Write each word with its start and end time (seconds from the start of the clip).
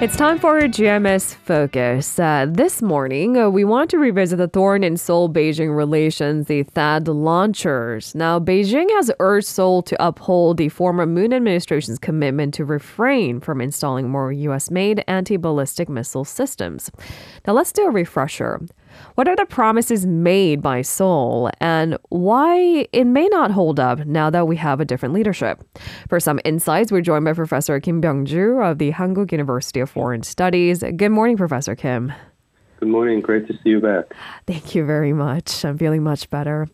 It's 0.00 0.16
time 0.16 0.38
for 0.38 0.58
a 0.58 0.68
GMS 0.68 1.34
Focus. 1.34 2.20
Uh, 2.20 2.46
this 2.48 2.80
morning, 2.80 3.36
uh, 3.36 3.50
we 3.50 3.64
want 3.64 3.90
to 3.90 3.98
revisit 3.98 4.38
the 4.38 4.46
thorn 4.46 4.84
in 4.84 4.96
Seoul 4.96 5.28
Beijing 5.28 5.76
relations, 5.76 6.46
the 6.46 6.62
THAAD 6.62 7.08
launchers. 7.08 8.14
Now, 8.14 8.38
Beijing 8.38 8.88
has 8.90 9.10
urged 9.18 9.48
Seoul 9.48 9.82
to 9.82 9.96
uphold 10.00 10.58
the 10.58 10.68
former 10.68 11.04
Moon 11.04 11.32
administration's 11.32 11.98
commitment 11.98 12.54
to 12.54 12.64
refrain 12.64 13.40
from 13.40 13.60
installing 13.60 14.08
more 14.08 14.30
U.S. 14.30 14.70
made 14.70 15.02
anti 15.08 15.36
ballistic 15.36 15.88
missile 15.88 16.24
systems. 16.24 16.92
Now, 17.44 17.54
let's 17.54 17.72
do 17.72 17.82
a 17.84 17.90
refresher. 17.90 18.60
What 19.14 19.28
are 19.28 19.36
the 19.36 19.46
promises 19.46 20.06
made 20.06 20.62
by 20.62 20.82
Seoul 20.82 21.50
and 21.60 21.98
why 22.10 22.86
it 22.92 23.04
may 23.04 23.26
not 23.28 23.50
hold 23.50 23.80
up 23.80 24.06
now 24.06 24.30
that 24.30 24.46
we 24.46 24.56
have 24.56 24.80
a 24.80 24.84
different 24.84 25.14
leadership? 25.14 25.62
For 26.08 26.20
some 26.20 26.40
insights, 26.44 26.92
we're 26.92 27.00
joined 27.00 27.24
by 27.24 27.32
Professor 27.32 27.80
Kim 27.80 28.00
Byung-ju 28.00 28.60
of 28.60 28.78
the 28.78 28.90
Hankuk 28.92 29.32
University 29.32 29.80
of 29.80 29.90
Foreign 29.90 30.22
Studies. 30.22 30.84
Good 30.96 31.10
morning, 31.10 31.36
Professor 31.36 31.74
Kim. 31.74 32.12
Good 32.80 32.88
morning. 32.90 33.20
Great 33.20 33.48
to 33.48 33.54
see 33.54 33.70
you 33.70 33.80
back. 33.80 34.14
Thank 34.46 34.76
you 34.76 34.84
very 34.84 35.12
much. 35.12 35.64
I'm 35.64 35.76
feeling 35.76 36.04
much 36.04 36.30
better. 36.30 36.68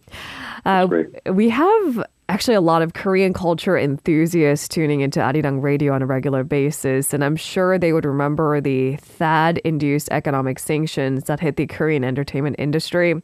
Uh, 0.67 0.87
we 1.31 1.49
have 1.49 2.05
actually 2.35 2.57
a 2.57 2.61
lot 2.61 2.83
of 2.83 2.95
Korean 2.95 3.33
culture 3.33 3.79
enthusiasts 3.79 4.67
tuning 4.67 5.03
into 5.03 5.21
Arirang 5.21 5.63
Radio 5.63 5.93
on 5.93 6.03
a 6.03 6.07
regular 6.07 6.43
basis, 6.43 7.15
and 7.15 7.23
I'm 7.23 7.37
sure 7.37 7.79
they 7.79 7.93
would 7.93 8.05
remember 8.05 8.61
the 8.61 8.97
THAAD-induced 9.21 10.09
economic 10.11 10.59
sanctions 10.59 11.25
that 11.25 11.39
hit 11.39 11.55
the 11.55 11.69
Korean 11.69 12.03
entertainment 12.03 12.57
industry. 12.59 13.23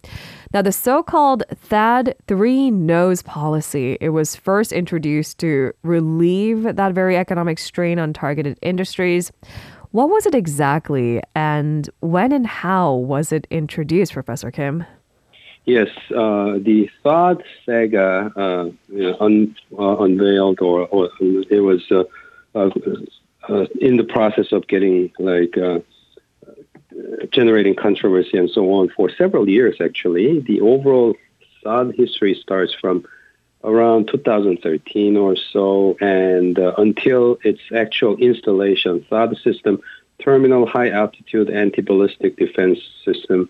Now, 0.54 0.62
the 0.62 0.70
so-called 0.70 1.42
THAAD 1.68 2.15
Three 2.28 2.70
No's 2.70 3.23
policy, 3.23 3.98
it 4.01 4.10
was 4.10 4.37
first 4.37 4.71
introduced 4.71 5.40
to 5.40 5.73
relieve 5.82 6.77
that 6.77 6.93
very 6.93 7.16
economic 7.16 7.59
strain 7.59 7.99
on 7.99 8.12
targeted 8.12 8.60
industries. 8.62 9.32
What 9.90 10.09
was 10.09 10.24
it 10.24 10.37
exactly, 10.37 11.21
and 11.34 11.90
when 11.99 12.30
and 12.30 12.46
how 12.46 12.95
was 12.95 13.32
it 13.32 13.49
introduced, 13.51 14.12
Professor 14.12 14.52
Kim? 14.52 14.84
Yes, 15.71 15.90
uh, 16.10 16.59
the 16.59 16.90
THAAD 17.04 17.45
saga 17.65 18.32
uh, 18.35 18.65
you 18.88 19.02
know, 19.04 19.16
un, 19.21 19.57
uh, 19.79 19.99
unveiled, 19.99 20.60
or, 20.60 20.88
or, 20.88 21.10
it 21.21 21.60
was 21.60 21.82
uh, 21.93 22.02
uh, 22.57 22.71
uh, 23.49 23.66
in 23.80 23.96
the 23.96 24.02
process 24.02 24.51
of 24.51 24.66
getting 24.66 25.12
like 25.21 25.54
generating 27.30 27.77
controversy 27.77 28.37
and 28.37 28.51
so 28.51 28.68
on 28.73 28.88
for 28.88 29.10
several 29.10 29.49
years. 29.49 29.77
Actually, 29.80 30.40
the 30.40 30.60
overall 30.60 31.15
THAAD 31.65 31.95
history 31.95 32.34
starts 32.34 32.74
from 32.74 33.07
around 33.62 34.09
2013 34.09 35.16
or 35.16 35.37
so, 35.37 35.96
and 36.01 36.59
until 36.59 37.38
its 37.45 37.60
actual 37.73 38.16
installation, 38.16 39.07
THAAD 39.09 39.40
system, 39.40 39.80
terminal 40.18 40.66
high 40.66 40.90
altitude 40.90 41.49
anti 41.49 41.80
ballistic 41.80 42.37
defense 42.37 42.80
system 43.05 43.49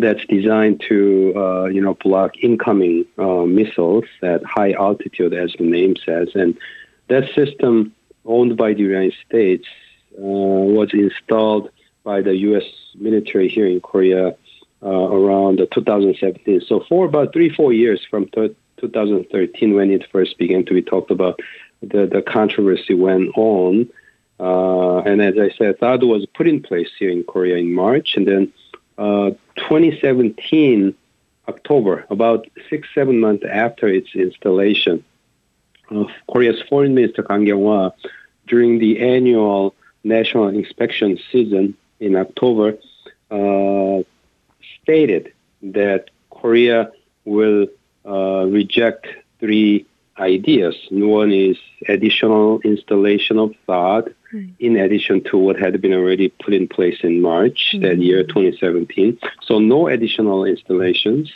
that's 0.00 0.24
designed 0.26 0.82
to 0.88 1.32
uh, 1.36 1.64
you 1.66 1.80
know 1.80 1.94
block 1.94 2.36
incoming 2.38 3.04
uh, 3.18 3.44
missiles 3.44 4.04
at 4.22 4.44
high 4.44 4.72
altitude, 4.72 5.34
as 5.34 5.52
the 5.58 5.64
name 5.64 5.96
says. 6.04 6.28
And 6.34 6.56
that 7.08 7.24
system, 7.34 7.94
owned 8.24 8.56
by 8.56 8.74
the 8.74 8.82
United 8.82 9.14
States, 9.26 9.66
uh, 10.16 10.22
was 10.22 10.90
installed 10.92 11.70
by 12.04 12.22
the 12.22 12.36
U.S. 12.48 12.64
military 12.94 13.48
here 13.48 13.66
in 13.66 13.80
Korea 13.80 14.36
uh, 14.82 14.88
around 14.88 15.58
2017. 15.58 16.62
So 16.66 16.84
for 16.88 17.06
about 17.06 17.32
three 17.32 17.50
four 17.54 17.72
years 17.72 18.00
from 18.08 18.26
th- 18.28 18.56
2013, 18.80 19.74
when 19.74 19.90
it 19.90 20.06
first 20.10 20.38
began 20.38 20.64
to 20.66 20.74
be 20.74 20.82
talked 20.82 21.10
about, 21.10 21.40
the 21.80 22.06
the 22.06 22.22
controversy 22.22 22.94
went 22.94 23.30
on. 23.36 23.88
Uh, 24.40 24.98
and 24.98 25.20
as 25.20 25.34
I 25.36 25.50
said, 25.58 25.80
THAAD 25.80 26.06
was 26.06 26.24
put 26.26 26.46
in 26.46 26.62
place 26.62 26.90
here 26.96 27.10
in 27.10 27.24
Korea 27.24 27.56
in 27.56 27.74
March, 27.74 28.14
and 28.14 28.24
then 28.28 28.52
uh, 28.96 29.30
2017 29.58 30.94
October, 31.48 32.06
about 32.10 32.46
six 32.68 32.88
seven 32.94 33.20
months 33.20 33.44
after 33.50 33.88
its 33.88 34.14
installation, 34.14 35.04
uh, 35.90 36.04
Korea's 36.30 36.60
Foreign 36.68 36.94
Minister 36.94 37.22
Kang 37.22 37.46
Kyung-hwa, 37.46 37.92
during 38.46 38.78
the 38.78 39.00
annual 39.00 39.74
national 40.04 40.48
inspection 40.48 41.18
season 41.32 41.74
in 42.00 42.16
October, 42.16 42.78
uh, 43.30 44.02
stated 44.82 45.32
that 45.62 46.10
Korea 46.30 46.90
will 47.24 47.66
uh, 48.06 48.46
reject 48.46 49.06
three 49.40 49.86
ideas. 50.18 50.74
One 50.90 51.32
is 51.32 51.56
additional 51.88 52.60
installation 52.60 53.38
of 53.38 53.54
THAAD, 53.68 54.14
mm. 54.32 54.52
in 54.58 54.76
addition 54.76 55.22
to 55.24 55.38
what 55.38 55.58
had 55.58 55.80
been 55.80 55.92
already 55.92 56.28
put 56.28 56.54
in 56.54 56.68
place 56.68 56.98
in 57.02 57.20
March 57.20 57.74
mm. 57.74 57.82
that 57.82 57.98
year, 57.98 58.22
2017. 58.22 59.18
So 59.42 59.58
no 59.58 59.88
additional 59.88 60.44
installations. 60.44 61.32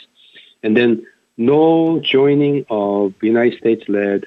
And 0.61 0.77
then 0.77 1.05
no 1.37 1.99
joining 1.99 2.65
of 2.69 3.13
United 3.21 3.59
States-led 3.59 4.25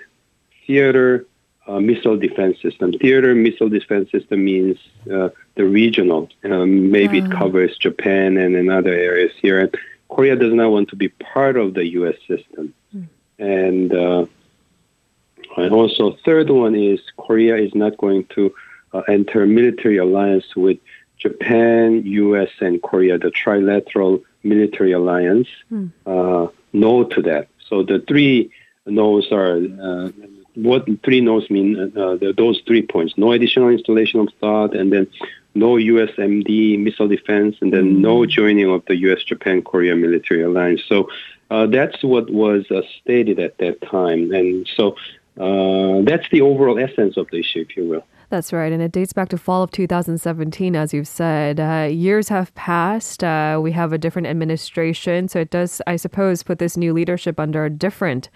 theater 0.66 1.24
uh, 1.66 1.80
missile 1.80 2.16
defense 2.16 2.60
system. 2.62 2.92
Theater 2.92 3.34
missile 3.34 3.68
defense 3.68 4.10
system 4.10 4.44
means 4.44 4.78
uh, 5.12 5.30
the 5.56 5.64
regional. 5.64 6.28
Um, 6.44 6.90
maybe 6.90 7.18
it 7.18 7.30
covers 7.30 7.76
Japan 7.76 8.36
and, 8.36 8.54
and 8.54 8.70
other 8.70 8.92
areas 8.92 9.32
here. 9.40 9.60
And 9.60 9.74
Korea 10.08 10.36
does 10.36 10.52
not 10.54 10.70
want 10.70 10.88
to 10.90 10.96
be 10.96 11.08
part 11.08 11.56
of 11.56 11.74
the 11.74 11.86
U.S. 12.00 12.16
system. 12.28 12.72
Mm. 12.94 13.08
And 13.38 13.94
uh, 13.94 14.26
and 15.56 15.72
also, 15.72 16.16
third 16.24 16.50
one 16.50 16.74
is 16.74 17.00
Korea 17.16 17.56
is 17.56 17.74
not 17.74 17.96
going 17.96 18.24
to 18.34 18.54
uh, 18.92 19.02
enter 19.08 19.46
military 19.46 19.96
alliance 19.96 20.56
with 20.56 20.78
Japan, 21.18 22.02
U.S., 22.04 22.50
and 22.60 22.82
Korea, 22.82 23.18
the 23.18 23.30
trilateral 23.30 24.22
military 24.42 24.92
alliance. 24.92 25.48
Mm. 25.72 25.90
Uh, 26.06 26.50
no 26.72 27.04
to 27.04 27.22
that. 27.22 27.48
So 27.68 27.82
the 27.82 27.98
three 28.06 28.50
no's 28.86 29.32
are 29.32 29.56
uh, 29.56 30.10
what 30.54 30.86
three 31.02 31.20
no's 31.20 31.48
mean. 31.50 31.76
Uh, 31.96 32.16
the, 32.16 32.34
those 32.36 32.60
three 32.66 32.82
points: 32.82 33.14
no 33.16 33.32
additional 33.32 33.70
installation 33.70 34.20
of 34.20 34.28
THAAD, 34.40 34.78
and 34.78 34.92
then 34.92 35.06
no 35.54 35.74
USMD 35.74 36.78
missile 36.78 37.08
defense, 37.08 37.56
and 37.60 37.72
then 37.72 37.96
mm. 37.96 37.98
no 37.98 38.26
joining 38.26 38.70
of 38.70 38.84
the 38.86 38.96
U.S., 38.96 39.22
Japan, 39.22 39.62
Korea 39.62 39.96
military 39.96 40.42
alliance. 40.42 40.82
So. 40.88 41.08
Uh, 41.48 41.64
that's 41.64 42.02
what 42.02 42.28
was 42.28 42.68
uh, 42.72 42.82
stated 43.00 43.38
at 43.38 43.56
that 43.58 43.80
time, 43.80 44.32
and 44.32 44.68
so 44.76 44.96
uh, 45.38 46.02
that's 46.02 46.28
the 46.30 46.40
overall 46.40 46.78
essence 46.78 47.16
of 47.16 47.26
the 47.30 47.38
issue, 47.38 47.60
if 47.68 47.76
you 47.76 47.86
will. 47.86 48.04
That's 48.28 48.52
right. 48.52 48.72
And 48.72 48.82
it 48.82 48.90
dates 48.90 49.12
back 49.12 49.28
to 49.28 49.38
fall 49.38 49.62
of 49.62 49.70
2017, 49.70 50.74
as 50.74 50.92
you've 50.92 51.06
said. 51.06 51.60
Uh, 51.60 51.88
years 51.88 52.28
have 52.28 52.52
passed. 52.56 53.22
Uh, 53.22 53.60
we 53.62 53.70
have 53.72 53.92
a 53.92 53.98
different 53.98 54.26
administration. 54.26 55.28
So 55.28 55.40
it 55.40 55.50
does, 55.50 55.80
I 55.86 55.94
suppose, 55.94 56.42
put 56.42 56.58
this 56.58 56.76
new 56.76 56.92
leadership 56.92 57.38
under 57.38 57.64
a 57.64 57.70
different 57.70 58.28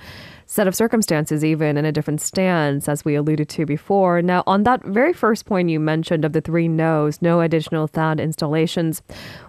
set 0.46 0.68
of 0.68 0.76
circumstances, 0.76 1.44
even 1.44 1.76
in 1.76 1.84
a 1.84 1.90
different 1.90 2.20
stance, 2.20 2.88
as 2.88 3.04
we 3.04 3.16
alluded 3.16 3.48
to 3.48 3.66
before. 3.66 4.22
Now, 4.22 4.44
on 4.46 4.62
that 4.62 4.84
very 4.84 5.12
first 5.12 5.46
point 5.46 5.70
you 5.70 5.80
mentioned 5.80 6.24
of 6.24 6.34
the 6.34 6.40
three 6.40 6.68
no's, 6.68 7.20
no 7.20 7.40
additional 7.40 7.88
THAAD 7.88 8.20
installations, 8.20 9.02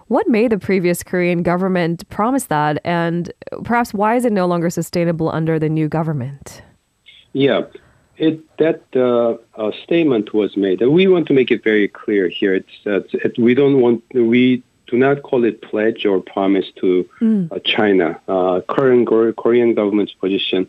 what 0.08 0.26
made 0.28 0.50
the 0.50 0.58
previous 0.58 1.04
Korean 1.04 1.42
government 1.44 2.08
promise 2.08 2.44
that? 2.44 2.80
And 2.84 3.32
perhaps 3.62 3.94
why 3.94 4.16
is 4.16 4.24
it 4.24 4.32
no 4.32 4.46
longer 4.46 4.70
sustainable 4.70 5.28
under 5.30 5.58
the 5.58 5.68
new 5.68 5.88
government? 5.88 6.62
Yeah, 7.32 7.62
it 8.16 8.40
that 8.58 8.82
uh, 8.94 9.36
uh, 9.60 9.72
statement 9.84 10.34
was 10.34 10.56
made, 10.56 10.82
and 10.82 10.92
we 10.92 11.06
want 11.06 11.26
to 11.28 11.32
make 11.32 11.50
it 11.50 11.64
very 11.64 11.88
clear 11.88 12.28
here. 12.28 12.54
It's, 12.54 12.86
uh, 12.86 13.00
it, 13.12 13.38
we 13.38 13.54
don't 13.54 13.80
want 13.80 14.04
we 14.14 14.62
do 14.86 14.98
not 14.98 15.22
call 15.22 15.44
it 15.44 15.62
pledge 15.62 16.04
or 16.04 16.20
promise 16.20 16.66
to 16.76 17.08
mm. 17.20 17.64
China. 17.64 18.20
Uh, 18.28 18.60
current 18.68 19.06
Korean 19.06 19.74
government's 19.74 20.12
position 20.12 20.68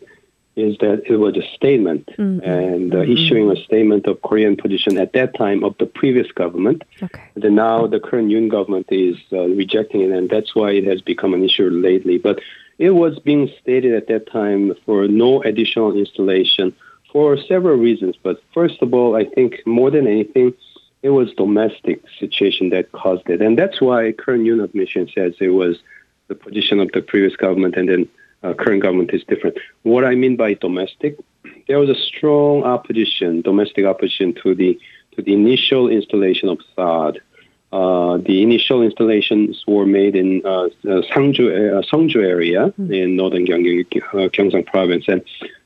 is 0.56 0.78
that 0.78 1.02
it 1.10 1.16
was 1.16 1.36
a 1.36 1.42
statement, 1.54 2.06
mm-hmm. 2.06 2.48
and 2.48 2.94
uh, 2.94 2.98
mm-hmm. 2.98 3.12
issuing 3.12 3.50
a 3.50 3.56
statement 3.64 4.06
of 4.06 4.22
Korean 4.22 4.56
position 4.56 4.96
at 4.98 5.12
that 5.12 5.34
time 5.36 5.64
of 5.64 5.76
the 5.78 5.86
previous 5.86 6.30
government. 6.30 6.84
Okay. 7.02 7.22
Then 7.34 7.56
now 7.56 7.86
the 7.86 7.98
current 7.98 8.28
Yoon 8.28 8.48
government 8.48 8.86
is 8.90 9.16
uh, 9.32 9.48
rejecting 9.48 10.02
it, 10.02 10.10
and 10.10 10.30
that's 10.30 10.54
why 10.54 10.70
it 10.70 10.84
has 10.84 11.00
become 11.00 11.34
an 11.34 11.44
issue 11.44 11.68
lately. 11.70 12.18
But 12.18 12.40
it 12.78 12.90
was 12.90 13.18
being 13.18 13.50
stated 13.60 13.94
at 13.94 14.08
that 14.08 14.30
time 14.30 14.74
for 14.84 15.06
no 15.08 15.42
additional 15.42 15.96
installation 15.96 16.74
for 17.12 17.38
several 17.38 17.76
reasons. 17.76 18.16
But 18.22 18.42
first 18.52 18.82
of 18.82 18.92
all, 18.92 19.16
I 19.16 19.24
think 19.24 19.64
more 19.66 19.90
than 19.90 20.06
anything, 20.06 20.52
it 21.02 21.10
was 21.10 21.32
domestic 21.34 22.02
situation 22.18 22.70
that 22.70 22.90
caused 22.92 23.28
it, 23.28 23.40
and 23.42 23.58
that's 23.58 23.80
why 23.80 24.12
current 24.12 24.44
Yoon 24.44 24.64
admission 24.64 25.08
says 25.14 25.34
it 25.38 25.50
was 25.50 25.76
the 26.28 26.34
position 26.34 26.80
of 26.80 26.90
the 26.92 27.02
previous 27.02 27.36
government, 27.36 27.76
and 27.76 27.88
then 27.88 28.08
uh, 28.42 28.54
current 28.54 28.82
government 28.82 29.12
is 29.12 29.22
different. 29.24 29.56
What 29.82 30.04
I 30.04 30.14
mean 30.14 30.36
by 30.36 30.54
domestic, 30.54 31.18
there 31.68 31.78
was 31.78 31.90
a 31.90 31.94
strong 31.94 32.62
opposition, 32.64 33.42
domestic 33.42 33.84
opposition 33.84 34.34
to 34.42 34.54
the 34.54 34.78
to 35.14 35.22
the 35.22 35.32
initial 35.32 35.88
installation 35.88 36.48
of 36.48 36.58
THAAD. 36.76 37.20
Uh, 37.74 38.18
the 38.18 38.40
initial 38.40 38.82
installations 38.82 39.64
were 39.66 39.84
made 39.84 40.14
in 40.14 40.40
uh, 40.44 40.66
uh 40.86 41.02
Sangju, 41.10 41.44
uh, 41.50 41.82
Songju 41.82 42.22
area 42.22 42.66
mm-hmm. 42.66 42.92
in 42.92 43.16
northern 43.16 43.44
Gyeongsang, 43.44 43.84
uh, 44.12 44.28
Gyeongsang 44.34 44.64
province, 44.64 45.06
and 45.08 45.20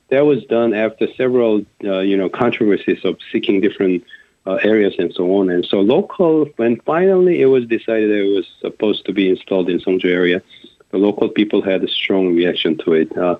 that 0.09 0.25
was 0.25 0.43
done 0.45 0.73
after 0.73 1.05
several, 1.15 1.63
uh, 1.83 1.99
you 1.99 2.17
know, 2.17 2.27
controversies 2.27 3.05
of 3.05 3.19
seeking 3.31 3.61
different 3.61 4.03
uh, 4.47 4.57
areas 4.63 4.95
and 4.97 5.13
so 5.13 5.23
on. 5.37 5.51
And 5.51 5.63
so 5.63 5.81
local, 5.81 6.45
when 6.55 6.81
finally 6.81 7.43
it 7.43 7.45
was 7.45 7.67
decided 7.67 8.09
it 8.09 8.33
was 8.35 8.47
supposed 8.59 9.05
to 9.05 9.13
be 9.13 9.29
installed 9.29 9.69
in 9.69 9.79
Songju 9.79 10.05
area, 10.05 10.41
the 10.89 10.97
local 10.97 11.29
people 11.29 11.61
had 11.61 11.83
a 11.83 11.87
strong 11.87 12.35
reaction 12.35 12.75
to 12.85 12.93
it, 12.93 13.15
uh, 13.15 13.35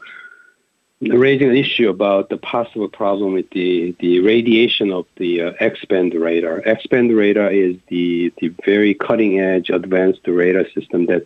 raising 1.02 1.50
an 1.50 1.56
issue 1.56 1.90
about 1.90 2.30
the 2.30 2.38
possible 2.38 2.90
problem 2.90 3.34
with 3.34 3.50
the, 3.52 3.96
the 4.00 4.20
radiation 4.20 4.92
of 4.92 5.06
the 5.16 5.42
uh, 5.42 5.54
X-band 5.60 6.14
radar. 6.14 6.62
X-band 6.66 7.16
radar 7.16 7.52
is 7.52 7.78
the, 7.88 8.34
the 8.40 8.50
very 8.66 8.94
cutting 8.94 9.40
edge 9.40 9.70
advanced 9.70 10.22
radar 10.28 10.66
system 10.72 11.06
that 11.06 11.26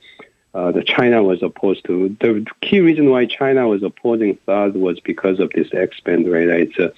uh, 0.54 0.72
the 0.72 0.84
China 0.84 1.24
was 1.24 1.42
opposed 1.42 1.84
to. 1.86 2.16
The 2.22 2.46
key 2.62 2.80
reason 2.80 3.10
why 3.10 3.26
China 3.26 3.68
was 3.68 3.82
opposing 3.82 4.38
THAAD 4.48 4.74
was 4.74 5.00
because 5.00 5.40
of 5.40 5.50
this 5.52 5.68
X-band 5.74 6.28
radar. 6.28 6.58
It's 6.60 6.78
a 6.78 6.94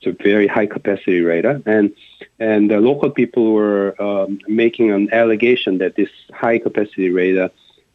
it's 0.00 0.06
a 0.06 0.22
very 0.22 0.46
high 0.46 0.66
capacity 0.66 1.22
radar, 1.22 1.60
and 1.66 1.92
and 2.38 2.70
the 2.70 2.78
local 2.78 3.10
people 3.10 3.52
were 3.52 4.00
um, 4.00 4.38
making 4.46 4.92
an 4.92 5.12
allegation 5.12 5.78
that 5.78 5.96
this 5.96 6.10
high 6.32 6.58
capacity 6.58 7.10
radar 7.10 7.50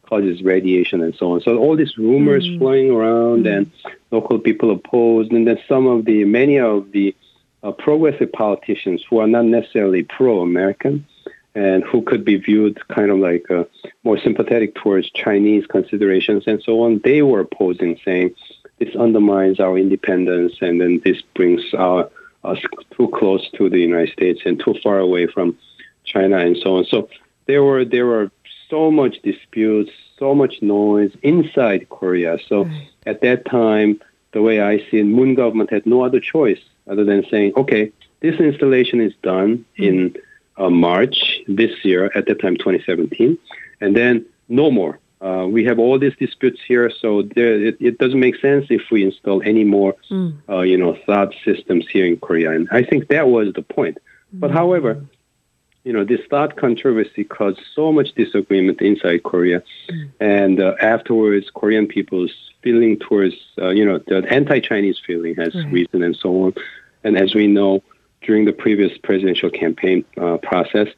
causes 0.06 0.42
radiation 0.42 1.02
and 1.02 1.14
so 1.14 1.32
on. 1.32 1.40
So 1.40 1.56
all 1.56 1.76
these 1.76 1.96
rumors 1.96 2.46
mm. 2.46 2.58
flying 2.58 2.90
around, 2.90 3.44
mm. 3.44 3.56
and 3.56 3.93
local 4.16 4.38
people 4.48 4.68
opposed, 4.78 5.30
and 5.36 5.44
then 5.46 5.58
some 5.70 5.84
of 5.94 5.98
the 6.08 6.18
many 6.40 6.56
of 6.58 6.78
the 6.96 7.06
uh, 7.64 7.72
progressive 7.86 8.30
politicians 8.42 8.98
who 9.06 9.14
are 9.22 9.30
not 9.36 9.46
necessarily 9.58 10.02
pro-American 10.16 10.94
and 11.54 11.78
who 11.84 12.02
could 12.08 12.24
be 12.24 12.36
viewed 12.48 12.76
kind 12.88 13.10
of 13.10 13.18
like 13.28 13.44
uh, 13.50 13.64
more 14.02 14.18
sympathetic 14.26 14.70
towards 14.74 15.06
Chinese 15.24 15.64
considerations 15.76 16.42
and 16.50 16.58
so 16.66 16.72
on, 16.84 17.00
they 17.08 17.22
were 17.22 17.40
opposing, 17.48 17.92
saying 18.04 18.34
this 18.78 18.94
undermines 18.96 19.60
our 19.60 19.78
independence, 19.78 20.54
and 20.60 20.74
then 20.80 21.00
this 21.06 21.18
brings 21.36 21.62
our, 21.86 22.10
us 22.50 22.60
too 22.96 23.08
close 23.18 23.44
to 23.56 23.70
the 23.70 23.78
United 23.78 24.12
States 24.18 24.40
and 24.44 24.54
too 24.64 24.74
far 24.82 24.98
away 24.98 25.24
from 25.34 25.56
China 26.04 26.38
and 26.38 26.56
so 26.62 26.68
on. 26.78 26.84
So 26.92 27.08
there 27.46 27.62
were 27.68 27.84
there 27.84 28.06
were 28.06 28.30
so 28.68 28.90
much 28.90 29.14
disputes, 29.22 29.92
so 30.18 30.34
much 30.34 30.54
noise 30.60 31.12
inside 31.22 31.88
Korea. 31.88 32.32
So 32.48 32.56
right. 32.64 32.88
At 33.06 33.20
that 33.22 33.44
time, 33.44 34.00
the 34.32 34.42
way 34.42 34.60
I 34.60 34.78
see 34.78 34.98
it, 34.98 35.04
Moon 35.04 35.34
government 35.34 35.70
had 35.70 35.86
no 35.86 36.02
other 36.02 36.20
choice 36.20 36.60
other 36.88 37.04
than 37.04 37.24
saying, 37.30 37.52
okay, 37.56 37.92
this 38.20 38.38
installation 38.40 39.00
is 39.00 39.12
done 39.22 39.64
mm. 39.78 39.86
in 39.86 40.16
uh, 40.56 40.70
March 40.70 41.40
this 41.46 41.84
year, 41.84 42.10
at 42.14 42.26
that 42.26 42.40
time 42.40 42.56
2017, 42.56 43.38
and 43.80 43.96
then 43.96 44.24
no 44.48 44.70
more. 44.70 44.98
Uh, 45.20 45.46
we 45.46 45.64
have 45.64 45.78
all 45.78 45.98
these 45.98 46.14
disputes 46.16 46.60
here, 46.66 46.90
so 47.00 47.22
there, 47.34 47.54
it, 47.68 47.76
it, 47.80 47.98
doesn't 47.98 48.20
make 48.20 48.36
sense 48.36 48.66
if 48.68 48.82
we 48.90 49.02
install 49.02 49.40
any 49.42 49.64
more, 49.64 49.94
mm. 50.10 50.36
uh, 50.48 50.60
you 50.60 50.76
know, 50.76 50.98
THAAD 51.06 51.32
systems 51.44 51.86
here 51.88 52.04
in 52.04 52.18
Korea. 52.18 52.50
And 52.50 52.68
I 52.70 52.82
think 52.82 53.08
that 53.08 53.28
was 53.28 53.52
the 53.54 53.62
point. 53.62 53.96
But 54.34 54.50
however, 54.50 55.02
you 55.84 55.92
know, 55.92 56.04
this 56.04 56.20
THAAD 56.30 56.56
controversy 56.56 57.24
caused 57.24 57.60
so 57.74 57.92
much 57.92 58.12
disagreement 58.14 58.80
inside 58.80 59.22
Korea, 59.22 59.62
mm. 59.90 60.10
and 60.18 60.60
uh, 60.60 60.74
afterwards, 60.80 61.50
Korean 61.54 61.86
people's 61.86 62.32
feeling 62.62 62.98
towards, 62.98 63.34
uh, 63.60 63.68
you 63.68 63.84
know, 63.84 63.98
the 63.98 64.24
anti-Chinese 64.30 64.98
feeling 65.06 65.34
has 65.36 65.54
right. 65.54 65.72
risen 65.72 66.02
and 66.02 66.16
so 66.16 66.44
on. 66.44 66.54
And 67.04 67.18
as 67.18 67.34
we 67.34 67.46
know, 67.46 67.82
during 68.22 68.46
the 68.46 68.54
previous 68.54 68.96
presidential 68.96 69.50
campaign 69.50 70.04
uh, 70.16 70.38
process, 70.38 70.88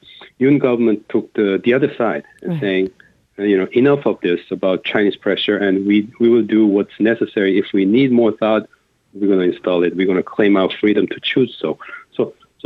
Yoon 0.40 0.60
government 0.60 1.08
took 1.08 1.32
the 1.34 1.60
the 1.62 1.74
other 1.74 1.92
side, 1.96 2.24
right. 2.42 2.60
saying 2.60 2.90
you 3.38 3.58
know, 3.58 3.68
enough 3.72 4.06
of 4.06 4.20
this 4.22 4.40
about 4.50 4.84
Chinese 4.84 5.16
pressure, 5.16 5.56
and 5.58 5.86
we, 5.86 6.10
we 6.20 6.28
will 6.28 6.42
do 6.42 6.66
what's 6.66 6.98
necessary. 6.98 7.58
If 7.58 7.66
we 7.72 7.84
need 7.84 8.10
more 8.10 8.32
THAAD, 8.32 8.66
we're 9.12 9.28
going 9.28 9.50
to 9.50 9.54
install 9.54 9.82
it. 9.82 9.96
We're 9.96 10.06
going 10.06 10.18
to 10.18 10.22
claim 10.22 10.56
our 10.56 10.70
freedom 10.70 11.06
to 11.08 11.20
choose 11.22 11.56
so. 11.60 11.78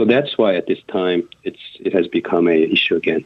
So, 0.01 0.07
that's 0.07 0.39
why 0.39 0.55
at 0.55 0.67
this 0.67 0.79
time 0.91 1.29
it's 1.45 1.61
it 1.79 1.93
has 1.93 2.09
become 2.09 2.49
a 2.49 2.63
issue 2.63 2.97
again. 2.97 3.23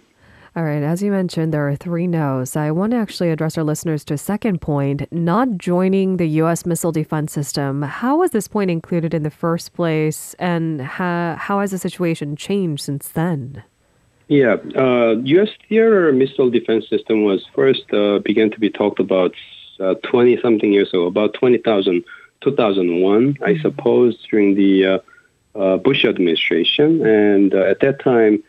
All 0.57 0.65
right, 0.65 0.83
as 0.83 1.05
you 1.05 1.13
mentioned, 1.13 1.55
there 1.55 1.69
are 1.69 1.77
three 1.77 2.09
no's. 2.09 2.57
I 2.57 2.73
want 2.73 2.91
to 2.91 2.97
actually 2.97 3.31
address 3.31 3.57
our 3.57 3.63
listeners 3.63 4.05
to 4.07 4.15
a 4.15 4.19
second 4.19 4.61
point 4.61 5.07
not 5.13 5.57
joining 5.57 6.17
the 6.17 6.27
U.S. 6.43 6.67
missile 6.67 6.91
defense 6.91 7.33
system. 7.33 7.83
How 7.83 8.17
was 8.17 8.33
this 8.33 8.49
point 8.49 8.73
included 8.73 9.15
in 9.15 9.23
the 9.23 9.31
first 9.31 9.73
place, 9.73 10.35
and 10.41 10.81
how, 10.81 11.37
how 11.39 11.61
has 11.61 11.71
the 11.71 11.79
situation 11.79 12.35
changed 12.35 12.83
since 12.83 13.07
then? 13.07 13.63
Yeah, 14.27 14.57
uh, 14.77 15.15
U.S. 15.23 15.51
theater 15.69 16.11
missile 16.11 16.51
defense 16.51 16.89
system 16.89 17.23
was 17.23 17.47
first 17.55 17.85
uh, 17.95 18.19
began 18.19 18.51
to 18.51 18.59
be 18.59 18.69
talked 18.69 18.99
about 18.99 19.33
twenty 20.03 20.37
uh, 20.37 20.43
something 20.43 20.73
years 20.73 20.89
ago, 20.89 21.07
about 21.07 21.35
20,000, 21.35 22.03
2001, 22.43 23.35
mm-hmm. 23.35 23.45
I 23.45 23.63
suppose, 23.63 24.19
during 24.29 24.57
the 24.57 25.01
uh, 25.55 25.59
uh, 25.59 25.77
Bush 25.77 26.05
administration, 26.05 27.05
and 27.07 27.55
uh, 27.55 27.59
at 27.59 27.81
that 27.81 28.01
time, 28.01 28.43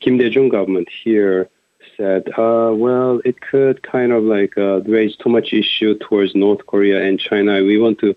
Kim 0.00 0.16
Dae-jung 0.16 0.48
government 0.48 0.88
here 1.04 1.48
said, 1.96 2.32
well, 2.36 3.20
it 3.24 3.40
could 3.40 3.82
kind 3.82 4.12
of 4.12 4.22
like 4.22 4.54
raise 4.56 5.16
too 5.16 5.28
much 5.28 5.52
issue 5.52 5.98
towards 5.98 6.34
North 6.34 6.66
Korea 6.66 7.02
and 7.02 7.20
China. 7.20 7.62
We 7.62 7.78
want 7.78 7.98
to 8.00 8.16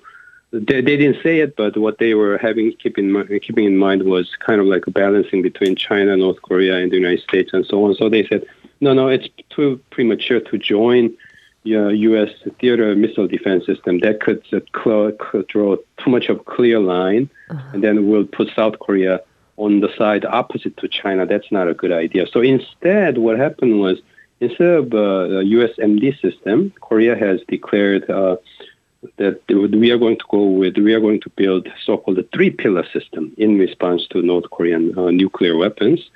they, 0.54 0.81
they 0.81 0.98
didn't 0.98 1.21
say 1.24 1.39
it, 1.39 1.56
but 1.56 1.75
what 1.77 1.98
they 1.98 2.13
were 2.13 2.38
having 2.38 2.71
keep 2.74 2.98
in, 3.00 3.27
keeping 3.42 3.65
in 3.65 3.75
mind 3.75 4.04
was 4.04 4.36
kind 4.39 4.62
of 4.62 4.68
like 4.68 4.86
a 4.86 4.92
balancing 4.92 5.42
between 5.42 5.75
China, 5.75 6.16
North 6.16 6.42
Korea, 6.44 6.75
and 6.77 6.92
the 6.92 6.95
United 6.95 7.21
States, 7.21 7.51
and 7.54 7.66
so 7.66 7.83
on. 7.83 7.95
So 7.95 8.07
they 8.07 8.25
said, 8.27 8.45
no, 8.80 8.94
no, 8.94 9.07
it's 9.07 9.27
too 9.50 9.81
premature 9.89 10.39
to 10.39 10.57
join 10.59 11.18
uh, 11.65 11.88
U.S. 11.89 12.30
theater 12.60 12.95
missile 12.95 13.27
defense 13.27 13.65
system. 13.65 14.00
That 14.00 14.19
could, 14.19 14.44
uh, 14.51 14.60
cl- 14.83 15.44
draw 15.48 15.77
too 16.04 16.10
much 16.10 16.27
of 16.30 16.39
a 16.39 16.44
clear 16.44 16.80
line, 16.80 17.30
uh-huh. 17.50 17.69
and 17.74 17.83
then 17.83 18.10
we'll 18.10 18.25
put 18.25 18.50
South 18.56 18.80
Korea 18.80 19.21
on 19.57 19.80
the 19.80 19.89
side 19.98 20.25
opposite 20.25 20.75
to 20.77 20.88
China. 20.88 21.25
That's 21.25 21.51
not 21.51 21.68
a 21.68 21.74
good 21.74 21.92
idea. 21.92 22.25
So 22.31 22.42
instead, 22.42 23.18
what 23.18 23.38
happened 23.38 23.80
was 23.80 24.00
instead 24.39 24.69
of 24.69 24.94
uh, 24.94 24.98
a 24.98 25.44
USMD 25.44 26.19
system, 26.19 26.74
Korea 26.81 27.15
has 27.15 27.39
declared 27.48 28.09
uh, 28.09 28.38
that 29.18 29.42
we 29.50 29.92
are 29.92 29.98
going 29.98 30.18
to 30.18 30.25
go 30.30 30.44
with, 30.44 30.77
we 30.77 30.94
are 30.94 31.00
going 31.00 31.21
to 31.21 31.30
build 31.31 31.68
so-called 31.86 32.19
three 32.33 32.50
pillar 32.50 32.86
system 32.92 33.33
in 33.38 33.57
response 33.57 34.07
to 34.12 34.21
North 34.21 34.50
Korean 34.50 34.98
uh, 34.98 35.12
nuclear 35.12 35.57
weapons. 35.57 36.09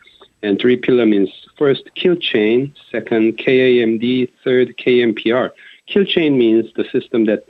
And 0.44 0.60
three 0.60 0.78
pillar 0.78 1.06
means 1.06 1.30
first 1.57 1.89
kill 1.95 2.16
chain, 2.16 2.74
second 2.92 3.38
KAMD, 3.38 4.30
third 4.44 4.78
KMPR. 4.78 5.51
Kill 5.88 6.06
chain 6.06 6.38
means 6.38 6.72
the 6.75 6.84
system 6.92 7.25
that 7.25 7.45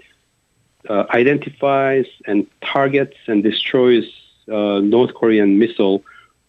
uh, 0.89 1.05
identifies 1.09 2.05
and 2.25 2.47
targets 2.61 3.17
and 3.27 3.43
destroys 3.43 4.05
uh, 4.49 4.79
North 4.79 5.13
Korean 5.15 5.59
missile 5.59 6.03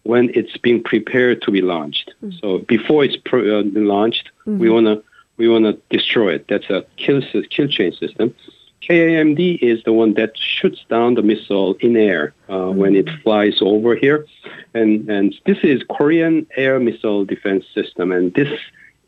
when 0.05 0.31
it's 0.35 0.57
being 0.57 0.83
prepared 0.83 1.43
to 1.43 1.51
be 1.51 1.61
launched. 1.61 2.15
Mm-hmm. 2.23 2.39
So 2.41 2.59
before 2.59 3.05
it's 3.05 3.17
pro- 3.17 3.61
uh, 3.61 3.63
launched, 3.75 4.31
mm-hmm. 4.47 4.59
we 4.59 4.71
wanna 4.71 5.03
we 5.39 5.49
wanna 5.49 5.75
destroy 5.91 6.35
it. 6.35 6.47
That's 6.49 6.71
a 6.71 6.85
kill 6.97 7.21
kill 7.51 7.69
chain 7.69 7.93
system. 7.93 8.35
KAMD 8.83 9.59
is 9.61 9.83
the 9.85 9.93
one 9.93 10.15
that 10.15 10.37
shoots 10.37 10.85
down 10.89 11.15
the 11.15 11.23
missile 11.23 11.75
in 11.81 11.97
air 11.97 12.33
uh, 12.49 12.71
when 12.71 12.95
it 12.95 13.09
flies 13.23 13.59
over 13.61 13.95
here, 13.95 14.27
and 14.75 15.09
and 15.11 15.35
this 15.47 15.59
is 15.63 15.83
Korean 15.91 16.47
air 16.57 16.79
missile 16.79 17.25
defense 17.25 17.65
system, 17.75 18.13
and 18.13 18.33
this 18.35 18.49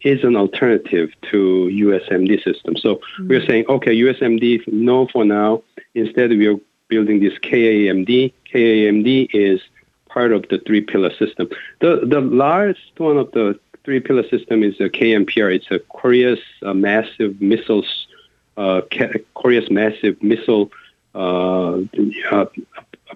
is 0.02 0.24
an 0.24 0.34
alternative 0.34 1.10
to 1.30 1.70
USMD 1.72 2.42
system. 2.42 2.76
So 2.76 2.96
mm-hmm. 2.96 3.28
we're 3.28 3.46
saying, 3.46 3.66
okay, 3.68 3.94
USMD, 3.94 4.66
no 4.72 5.06
for 5.08 5.24
now. 5.24 5.62
Instead, 5.94 6.30
we 6.30 6.46
are 6.46 6.56
building 6.88 7.20
this 7.20 7.34
KAMD. 7.38 8.32
KAMD 8.52 9.28
is 9.32 9.60
part 10.08 10.32
of 10.32 10.46
the 10.48 10.58
three 10.66 10.80
pillar 10.80 11.14
system. 11.14 11.48
The 11.80 12.00
the 12.04 12.20
largest 12.20 12.98
one 12.98 13.16
of 13.16 13.30
the 13.32 13.58
three 13.84 14.00
pillar 14.00 14.26
system 14.28 14.62
is 14.62 14.76
the 14.78 14.90
KMPR. 14.90 15.54
It's 15.54 15.70
a 15.70 15.78
Korea's 15.78 16.40
uh, 16.62 16.74
massive 16.74 17.40
missiles 17.40 18.06
Korea's 18.56 19.70
massive 19.70 20.22
missile 20.22 20.70
uh, 21.14 21.78
uh, 22.30 22.46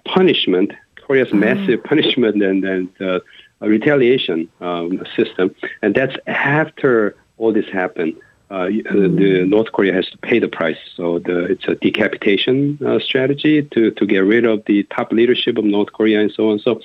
punishment, 0.04 0.72
Korea's 0.96 1.28
mm. 1.28 1.40
massive 1.40 1.84
punishment 1.92 2.42
and, 2.42 2.64
and 2.64 2.88
uh, 3.00 3.20
retaliation 3.60 4.48
um, 4.60 5.02
system, 5.16 5.54
and 5.82 5.94
that's 5.94 6.16
after 6.26 7.16
all 7.38 7.52
this 7.52 7.68
happened. 7.70 8.14
Uh, 8.50 8.66
the 8.66 9.44
North 9.48 9.72
Korea 9.72 9.92
has 9.92 10.06
to 10.10 10.18
pay 10.18 10.38
the 10.38 10.48
price. 10.48 10.76
So 10.94 11.18
the, 11.18 11.44
it's 11.46 11.66
a 11.66 11.74
decapitation 11.74 12.78
uh, 12.86 13.00
strategy 13.00 13.62
to, 13.62 13.90
to 13.90 14.06
get 14.06 14.18
rid 14.18 14.44
of 14.44 14.64
the 14.66 14.84
top 14.84 15.12
leadership 15.12 15.56
of 15.58 15.64
North 15.64 15.92
Korea 15.92 16.20
and 16.20 16.30
so 16.30 16.50
on. 16.50 16.58
So 16.60 16.80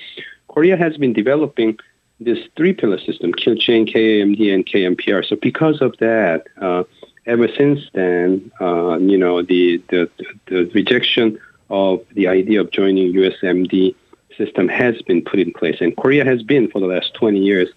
Korea 0.48 0.76
has 0.76 0.96
been 0.96 1.12
developing 1.12 1.78
this 2.18 2.38
three 2.56 2.72
pillar 2.72 2.98
system, 2.98 3.32
kill 3.32 3.56
chain, 3.56 3.86
KAMD, 3.86 4.52
and 4.52 4.66
KMPR. 4.66 5.24
So 5.24 5.36
because 5.36 5.80
of 5.80 5.96
that, 5.98 6.46
uh, 6.60 6.84
ever 7.26 7.48
since 7.56 7.80
then, 7.92 8.50
uh, 8.60 8.98
you 8.98 9.18
know, 9.18 9.42
the, 9.42 9.82
the, 9.88 10.10
the 10.46 10.64
rejection 10.74 11.38
of 11.68 12.04
the 12.14 12.28
idea 12.28 12.60
of 12.60 12.70
joining 12.70 13.12
USMD 13.12 13.94
system 14.36 14.68
has 14.68 15.00
been 15.02 15.22
put 15.22 15.38
in 15.38 15.52
place. 15.52 15.78
And 15.80 15.96
Korea 15.96 16.24
has 16.24 16.42
been, 16.42 16.70
for 16.70 16.80
the 16.80 16.86
last 16.86 17.14
20 17.14 17.38
years, 17.38 17.68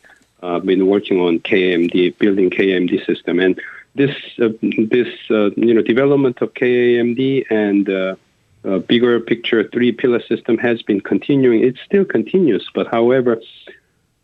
uh, 0.42 0.60
been 0.60 0.88
working 0.88 1.20
on 1.20 1.40
KAMD, 1.40 2.18
building 2.18 2.50
KAMD 2.50 3.06
system. 3.06 3.40
And 3.40 3.60
this, 3.96 4.16
uh, 4.42 4.50
this 4.62 5.08
uh, 5.30 5.52
you 5.52 5.74
know, 5.74 5.82
development 5.82 6.42
of 6.42 6.54
KAMD 6.54 7.46
and 7.50 7.90
uh, 7.90 8.16
uh, 8.66 8.80
bigger 8.80 9.20
picture 9.20 9.68
three 9.70 9.92
pillar 9.92 10.22
system 10.22 10.58
has 10.58 10.82
been 10.82 11.02
continuing. 11.02 11.64
It 11.64 11.78
still 11.86 12.06
continues, 12.06 12.70
but 12.74 12.88
however, 12.88 13.42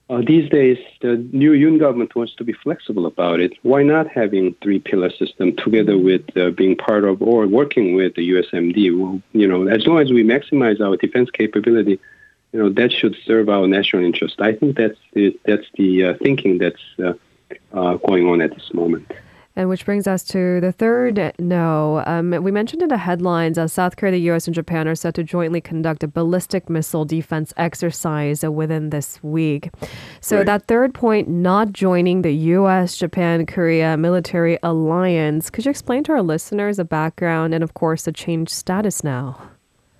uh, 0.09 0.21
these 0.25 0.49
days 0.49 0.77
the 1.01 1.17
new 1.31 1.51
Yoon 1.51 1.79
government 1.79 2.15
wants 2.15 2.33
to 2.35 2.43
be 2.43 2.53
flexible 2.53 3.05
about 3.05 3.39
it. 3.39 3.53
Why 3.61 3.83
not 3.83 4.07
having 4.07 4.55
three 4.61 4.79
pillar 4.79 5.11
system 5.11 5.55
together 5.55 5.97
with 5.97 6.35
uh, 6.35 6.49
being 6.49 6.75
part 6.75 7.03
of 7.03 7.21
or 7.21 7.45
working 7.47 7.93
with 7.93 8.15
the 8.15 8.31
USMD? 8.31 8.97
Well, 8.99 9.21
you 9.33 9.47
know, 9.47 9.67
as 9.67 9.85
long 9.85 9.99
as 9.99 10.11
we 10.11 10.23
maximize 10.23 10.81
our 10.81 10.97
defense 10.97 11.29
capability, 11.29 11.99
you 12.51 12.59
know 12.59 12.69
that 12.69 12.91
should 12.91 13.15
serve 13.23 13.49
our 13.49 13.67
national 13.67 14.03
interest. 14.03 14.41
I 14.41 14.53
think 14.53 14.77
that's 14.77 14.97
the, 15.13 15.37
that's 15.45 15.67
the 15.77 16.05
uh, 16.05 16.13
thinking 16.15 16.57
that's 16.57 16.81
uh, 16.97 17.13
uh, 17.73 17.95
going 17.97 18.27
on 18.27 18.41
at 18.41 18.55
this 18.55 18.73
moment. 18.73 19.11
And 19.59 19.67
which 19.67 19.83
brings 19.83 20.07
us 20.07 20.23
to 20.23 20.61
the 20.61 20.71
third 20.71 21.33
no. 21.37 22.01
Um, 22.05 22.29
we 22.29 22.49
mentioned 22.49 22.81
in 22.81 22.87
the 22.87 22.95
headlines 22.95 23.57
that 23.57 23.69
South 23.69 23.97
Korea, 23.97 24.13
the 24.13 24.21
U.S., 24.31 24.47
and 24.47 24.55
Japan 24.55 24.87
are 24.87 24.95
set 24.95 25.15
to 25.15 25.23
jointly 25.23 25.59
conduct 25.59 26.01
a 26.01 26.07
ballistic 26.07 26.69
missile 26.69 27.03
defense 27.03 27.53
exercise 27.57 28.41
within 28.41 28.89
this 28.89 29.21
week. 29.21 29.69
So 30.21 30.37
right. 30.37 30.45
that 30.45 30.67
third 30.67 30.93
point, 30.93 31.27
not 31.27 31.73
joining 31.73 32.21
the 32.21 32.31
U.S., 32.31 32.95
Japan, 32.95 33.45
Korea 33.45 33.97
military 33.97 34.57
alliance. 34.63 35.49
Could 35.49 35.65
you 35.65 35.71
explain 35.71 36.05
to 36.05 36.13
our 36.13 36.21
listeners 36.21 36.77
the 36.77 36.85
background 36.85 37.53
and, 37.53 37.61
of 37.61 37.73
course, 37.73 38.05
the 38.05 38.13
changed 38.13 38.53
status 38.53 39.03
now? 39.03 39.41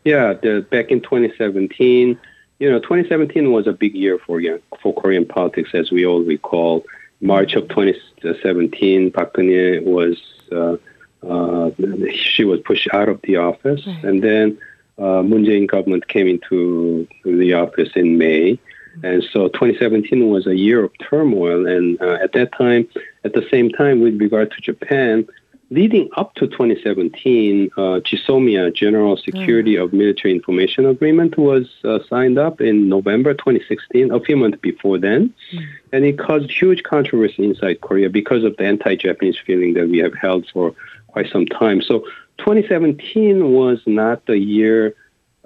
Yeah, 0.06 0.36
the, 0.36 0.66
back 0.72 0.90
in 0.90 1.02
2017, 1.02 2.18
you 2.60 2.72
know, 2.72 2.80
2017 2.80 3.52
was 3.52 3.68
a 3.68 3.74
big 3.74 3.94
year 3.94 4.20
for 4.26 4.42
for 4.82 4.94
Korean 4.94 5.26
politics, 5.26 5.72
as 5.74 5.92
we 5.92 6.06
all 6.06 6.22
recall. 6.22 6.86
March 7.22 7.54
of 7.54 7.68
2017, 7.70 9.12
Park 9.12 9.34
Geun-hye 9.34 9.84
was 9.84 10.18
uh, 10.52 10.78
uh, 11.28 11.70
she 12.14 12.46
was 12.46 12.60
pushed 12.62 12.88
out 12.94 13.10
of 13.10 13.22
the 13.24 13.36
office, 13.36 13.86
right. 13.86 14.04
and 14.04 14.24
then 14.24 14.58
uh, 14.98 15.22
Moon 15.22 15.46
Jae-in 15.46 15.68
government 15.68 16.08
came 16.08 16.28
into 16.28 17.08
the 17.26 17.54
office 17.54 17.90
in 17.96 18.18
May, 18.18 18.54
mm-hmm. 18.54 19.06
and 19.06 19.24
so 19.24 19.50
2017 19.50 20.30
was 20.30 20.48
a 20.48 20.56
year 20.56 20.84
of 20.84 20.92
turmoil. 21.00 21.68
And 21.68 22.02
uh, 22.02 22.18
at 22.22 22.32
that 22.34 22.54
time, 22.54 22.88
at 23.26 23.34
the 23.34 23.46
same 23.52 23.70
time, 23.70 24.02
with 24.02 24.20
regard 24.20 24.52
to 24.52 24.62
Japan, 24.62 25.28
leading 25.70 26.10
up 26.18 26.34
to 26.36 26.48
2017, 26.48 27.70
uh, 27.78 27.80
GSOMIA, 28.02 28.74
General 28.74 29.18
Security 29.18 29.76
mm. 29.76 29.84
of 29.84 29.94
Military 29.94 30.34
Information 30.34 30.86
Agreement, 30.86 31.38
was 31.38 31.68
uh, 31.84 32.00
signed 32.10 32.40
up 32.40 32.60
in 32.60 32.90
November 32.90 33.34
2016, 33.34 34.12
a 34.12 34.20
few 34.20 34.36
months 34.36 34.58
before 34.62 34.98
then. 34.98 35.34
Mm. 35.54 35.68
And 35.94 36.06
it 36.06 36.18
caused 36.18 36.50
huge 36.52 36.84
controversy 36.84 37.44
inside 37.44 37.82
Korea 37.82 38.10
because 38.10 38.44
of 38.44 38.58
the 38.58 38.66
anti-Japanese 38.66 39.38
feeling 39.46 39.74
that 39.76 39.90
we 39.90 40.00
have 40.00 40.16
held 40.16 40.48
for 40.52 40.74
quite 41.08 41.32
some 41.32 41.46
time. 41.46 41.82
So 41.82 42.00
2017 42.40 43.54
was 43.54 43.80
not 43.86 44.26
the 44.26 44.38
year 44.38 44.96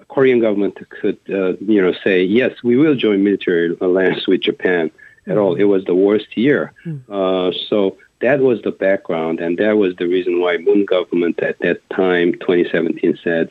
Korean 0.10 0.40
government 0.40 0.78
could, 0.90 1.18
uh, 1.30 1.54
you 1.58 1.82
know, 1.82 1.94
say, 2.04 2.24
yes, 2.24 2.52
we 2.64 2.78
will 2.78 2.96
join 2.96 3.24
military 3.24 3.76
alliance 3.82 4.28
with 4.28 4.42
Japan 4.42 4.92
at 5.28 5.38
all. 5.38 5.56
It 5.56 5.64
was 5.64 5.86
the 5.86 5.96
worst 5.96 6.38
year. 6.38 6.74
Mm. 6.86 7.02
Uh, 7.10 7.52
so 7.70 7.98
that 8.24 8.40
was 8.40 8.62
the 8.62 8.72
background, 8.72 9.42
and 9.42 9.58
that 9.58 9.76
was 9.78 9.96
the 9.98 10.08
reason 10.08 10.40
why 10.40 10.58
Moon 10.58 10.86
government 10.86 11.44
at 11.44 11.60
that 11.60 11.82
time, 11.90 12.32
2017, 12.34 13.20
said, 13.22 13.50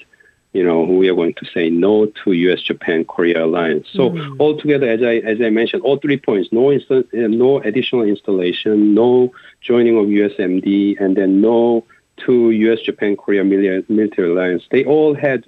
you 0.55 0.65
know, 0.65 0.81
we 0.81 1.11
are 1.11 1.15
going 1.15 1.35
to 1.35 1.47
say 1.55 1.69
no 1.69 2.07
to 2.07 2.33
U.S.-Japan 2.33 3.07
Korea 3.07 3.45
alliance. 3.45 3.87
So 3.93 4.11
mm. 4.11 4.41
altogether, 4.41 4.89
as 4.89 5.03
I 5.03 5.17
as 5.33 5.41
I 5.41 5.51
mentioned, 5.51 5.83
all 5.83 5.99
three 5.99 6.19
points: 6.19 6.49
no 6.53 6.65
insta- 6.77 7.09
uh, 7.13 7.29
no 7.29 7.61
additional 7.61 8.03
installation, 8.03 8.95
no 8.95 9.33
joining 9.61 9.97
of 9.99 10.07
USMD, 10.07 11.01
and 11.01 11.17
then 11.17 11.41
no 11.41 11.85
to 12.25 12.51
U.S.-Japan 12.51 13.17
Korea 13.19 13.45
military 13.45 14.31
alliance. 14.31 14.65
They 14.71 14.85
all 14.85 15.15
had 15.15 15.45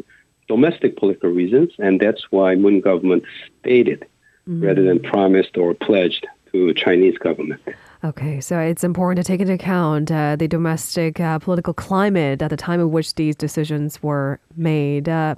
domestic 0.48 0.96
political 0.96 1.30
reasons, 1.30 1.70
and 1.78 2.00
that's 2.00 2.30
why 2.30 2.54
Moon 2.54 2.80
government 2.80 3.24
stated 3.60 4.06
mm. 4.48 4.62
rather 4.66 4.82
than 4.82 5.00
promised 5.00 5.56
or 5.56 5.74
pledged 5.74 6.26
to 6.52 6.72
Chinese 6.74 7.18
government. 7.18 7.60
Okay, 8.04 8.38
so 8.38 8.58
it's 8.58 8.84
important 8.84 9.24
to 9.24 9.26
take 9.26 9.40
into 9.40 9.54
account 9.54 10.12
uh, 10.12 10.36
the 10.36 10.46
domestic 10.46 11.18
uh, 11.20 11.38
political 11.38 11.72
climate 11.72 12.42
at 12.42 12.50
the 12.50 12.56
time 12.56 12.78
of 12.78 12.90
which 12.90 13.14
these 13.14 13.34
decisions 13.34 14.02
were 14.02 14.38
made. 14.56 15.08
Uh, 15.08 15.36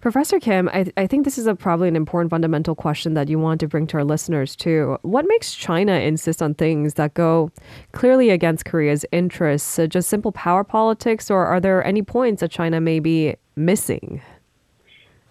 Professor 0.00 0.40
Kim, 0.40 0.70
I, 0.70 0.90
I 0.96 1.06
think 1.06 1.26
this 1.26 1.36
is 1.36 1.46
a, 1.46 1.54
probably 1.54 1.88
an 1.88 1.96
important 1.96 2.30
fundamental 2.30 2.74
question 2.74 3.12
that 3.12 3.28
you 3.28 3.38
want 3.38 3.60
to 3.60 3.68
bring 3.68 3.86
to 3.88 3.98
our 3.98 4.04
listeners 4.04 4.56
too. 4.56 4.96
What 5.02 5.26
makes 5.28 5.54
China 5.54 5.92
insist 5.92 6.40
on 6.40 6.54
things 6.54 6.94
that 6.94 7.12
go 7.12 7.50
clearly 7.92 8.30
against 8.30 8.64
Korea's 8.64 9.04
interests? 9.12 9.78
Uh, 9.78 9.86
just 9.86 10.08
simple 10.08 10.32
power 10.32 10.64
politics, 10.64 11.30
or 11.30 11.44
are 11.44 11.60
there 11.60 11.84
any 11.84 12.00
points 12.00 12.40
that 12.40 12.50
China 12.50 12.80
may 12.80 12.98
be 12.98 13.36
missing? 13.56 14.22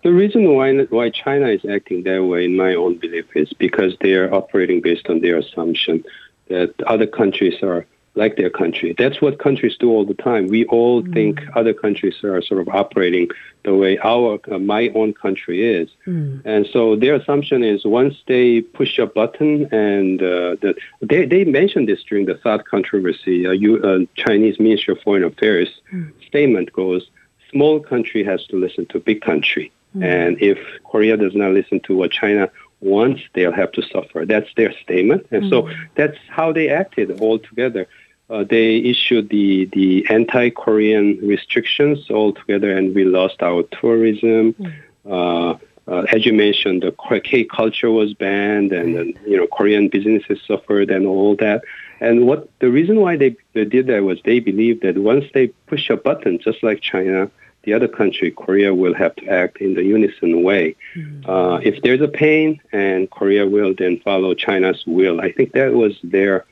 The 0.03 0.13
reason 0.13 0.53
why 0.53 0.71
why 0.91 1.09
China 1.09 1.47
is 1.47 1.65
acting 1.65 2.03
that 2.03 2.23
way, 2.25 2.45
in 2.45 2.55
my 2.55 2.75
own 2.75 2.99
belief, 2.99 3.25
is 3.33 3.51
because 3.53 3.97
they 4.01 4.13
are 4.13 4.31
operating 4.31 4.81
based 4.81 5.07
on 5.09 5.21
their 5.21 5.39
assumption 5.39 6.03
that 6.47 6.73
other 6.87 7.07
countries 7.07 7.61
are 7.63 7.85
like 8.15 8.37
their 8.37 8.49
country. 8.49 8.95
That's 8.97 9.21
what 9.21 9.39
countries 9.39 9.75
do 9.77 9.89
all 9.89 10.05
the 10.05 10.13
time. 10.13 10.47
We 10.47 10.65
all 10.65 11.03
mm. 11.03 11.13
think 11.13 11.41
other 11.55 11.73
countries 11.73 12.15
are 12.23 12.41
sort 12.41 12.61
of 12.61 12.69
operating 12.69 13.29
the 13.63 13.75
way 13.75 13.97
our 13.99 14.39
uh, 14.49 14.57
my 14.57 14.89
own 14.95 15.13
country 15.13 15.65
is, 15.79 15.89
mm. 16.07 16.41
and 16.45 16.65
so 16.71 16.95
their 16.95 17.15
assumption 17.15 17.63
is 17.63 17.83
once 17.83 18.15
they 18.27 18.61
push 18.61 18.97
a 18.99 19.05
button, 19.05 19.65
and 19.73 20.21
uh, 20.21 20.55
the, 20.61 20.75
they 21.01 21.25
they 21.25 21.43
mentioned 21.43 21.89
this 21.89 22.03
during 22.03 22.25
the 22.25 22.35
THAAD 22.35 22.65
controversy. 22.65 23.45
Uh, 23.45 23.51
you, 23.51 23.83
uh, 23.83 23.99
Chinese 24.15 24.59
Ministry 24.59 24.93
of 24.93 25.01
Foreign 25.01 25.23
Affairs 25.23 25.69
mm. 25.93 26.11
statement 26.25 26.71
goes: 26.73 27.09
small 27.51 27.79
country 27.79 28.23
has 28.23 28.45
to 28.47 28.55
listen 28.55 28.85
to 28.87 28.99
big 28.99 29.21
country, 29.21 29.71
mm. 29.95 30.03
and 30.03 30.41
if 30.41 30.59
Korea 30.83 31.17
does 31.17 31.35
not 31.35 31.51
listen 31.51 31.79
to 31.81 31.97
what 31.97 32.11
China 32.11 32.49
once 32.81 33.19
they'll 33.33 33.51
have 33.51 33.71
to 33.73 33.81
suffer. 33.81 34.25
That's 34.25 34.49
their 34.55 34.73
statement. 34.83 35.27
And 35.31 35.43
mm-hmm. 35.43 35.69
so 35.69 35.87
that's 35.95 36.17
how 36.29 36.51
they 36.51 36.69
acted 36.69 37.19
altogether. 37.19 37.87
Uh, 38.29 38.43
they 38.43 38.77
issued 38.77 39.29
the, 39.29 39.65
the 39.73 40.05
anti-Korean 40.09 41.19
restrictions 41.21 42.09
altogether, 42.09 42.75
and 42.75 42.95
we 42.95 43.03
lost 43.05 43.41
our 43.41 43.63
tourism. 43.63 44.53
Mm-hmm. 44.53 45.11
Uh, 45.11 45.57
uh, 45.87 46.05
as 46.11 46.25
you 46.25 46.33
mentioned, 46.33 46.81
the 46.81 46.91
K 47.19 47.43
culture 47.43 47.91
was 47.91 48.13
banned, 48.15 48.71
and 48.71 48.95
then, 48.95 49.13
you 49.27 49.37
know 49.37 49.45
Korean 49.45 49.87
businesses 49.87 50.39
suffered, 50.47 50.89
and 50.89 51.05
all 51.05 51.35
that. 51.35 51.61
And 51.99 52.25
what 52.25 52.49
the 52.59 52.71
reason 52.71 52.99
why 52.99 53.15
they, 53.15 53.35
they 53.53 53.65
did 53.65 53.85
that 53.87 54.03
was 54.03 54.19
they 54.25 54.39
believed 54.39 54.81
that 54.81 54.97
once 54.97 55.25
they 55.33 55.47
push 55.67 55.91
a 55.91 55.97
button, 55.97 56.39
just 56.39 56.63
like 56.63 56.81
China, 56.81 57.29
the 57.65 57.73
other 57.73 57.87
country, 57.87 58.31
Korea, 58.31 58.73
will 58.73 58.93
have 58.93 59.15
to 59.17 59.27
act 59.27 59.57
in 59.57 59.73
the 59.73 59.83
unison 59.83 60.43
way. 60.43 60.75
Mm-hmm. 60.95 61.29
Uh, 61.29 61.57
if 61.57 61.81
there's 61.83 62.01
a 62.01 62.07
pain, 62.07 62.61
and 62.71 63.09
Korea 63.09 63.45
will 63.47 63.73
then 63.77 63.99
follow 63.99 64.33
China's 64.33 64.83
will. 64.85 65.19
I 65.19 65.31
think 65.31 65.53
that 65.53 65.73
was 65.73 65.93
their 66.03 66.45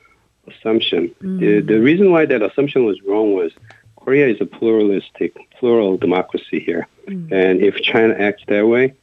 assumption. 0.46 1.08
Mm-hmm. 1.08 1.38
The, 1.38 1.60
the 1.60 1.80
reason 1.80 2.10
why 2.10 2.26
that 2.26 2.42
assumption 2.42 2.84
was 2.84 3.00
wrong 3.02 3.34
was 3.34 3.52
Korea 3.96 4.28
is 4.28 4.40
a 4.40 4.46
pluralistic, 4.46 5.36
plural 5.58 5.96
democracy 5.96 6.60
here. 6.60 6.86
Mm-hmm. 7.08 7.32
And 7.32 7.62
if 7.62 7.76
China 7.76 8.14
acts 8.18 8.42
that 8.48 8.66
way, 8.66 8.94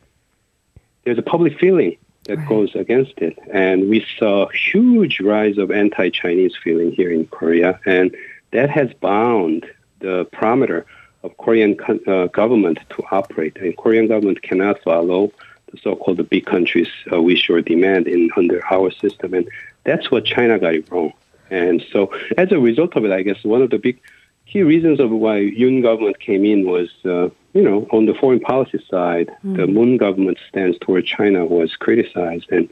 there's 1.03 1.18
a 1.18 1.24
public 1.24 1.58
feeling 1.60 1.98
that 2.25 2.38
right. 2.38 2.48
goes 2.48 2.75
against 2.75 3.18
it. 3.18 3.38
And 3.51 3.89
we 3.89 4.06
saw 4.20 4.48
huge 4.50 5.20
rise 5.20 5.58
of 5.58 5.72
anti-Chinese 5.72 6.56
feeling 6.63 6.91
here 6.91 7.12
in 7.12 7.25
Korea. 7.25 7.80
And 7.86 8.15
that 8.51 8.70
has 8.70 8.94
bound 8.94 9.65
the 10.00 10.27
parameter 10.34 10.86
of 11.23 11.37
Korean 11.37 11.77
uh, 12.07 12.27
government 12.27 12.79
to 12.89 13.03
operate. 13.11 13.57
And 13.57 13.75
Korean 13.77 14.07
government 14.07 14.41
cannot 14.41 14.81
follow 14.81 15.31
the 15.71 15.77
so-called 15.77 16.27
big 16.29 16.45
countries' 16.45 16.89
uh, 17.11 17.21
wish 17.21 17.49
or 17.49 17.61
demand 17.61 18.07
in 18.07 18.29
under 18.35 18.63
our 18.71 18.91
system, 18.91 19.33
and 19.33 19.47
that's 19.83 20.11
what 20.11 20.25
China 20.25 20.59
got 20.59 20.75
it 20.75 20.91
wrong. 20.91 21.13
And 21.49 21.83
so, 21.91 22.13
as 22.37 22.51
a 22.51 22.59
result 22.59 22.95
of 22.95 23.05
it, 23.05 23.11
I 23.11 23.23
guess 23.23 23.43
one 23.43 23.61
of 23.61 23.69
the 23.69 23.77
big 23.77 23.99
key 24.47 24.63
reasons 24.63 24.99
of 24.99 25.11
why 25.11 25.39
Yoon 25.39 25.81
government 25.81 26.19
came 26.19 26.45
in 26.45 26.65
was, 26.65 26.89
uh, 27.05 27.29
you 27.53 27.61
know, 27.61 27.87
on 27.91 28.05
the 28.05 28.13
foreign 28.13 28.39
policy 28.39 28.83
side, 28.89 29.29
mm. 29.45 29.57
the 29.57 29.67
Moon 29.67 29.97
government 29.97 30.37
stance 30.49 30.77
toward 30.81 31.05
China 31.05 31.45
was 31.45 31.75
criticized, 31.75 32.51
and 32.51 32.69